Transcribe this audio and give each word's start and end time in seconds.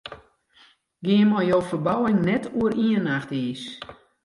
Gean 1.05 1.27
mei 1.31 1.47
jo 1.49 1.59
ferbouwing 1.67 2.19
net 2.27 2.43
oer 2.59 2.73
ien 2.87 3.03
nacht 3.07 3.29
iis. 3.43 3.63